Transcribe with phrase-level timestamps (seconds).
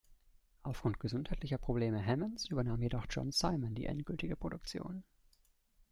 [0.63, 5.03] Aufgrund gesundheitlicher Probleme Hammonds übernahm jedoch John Simon die endgültige Produktion.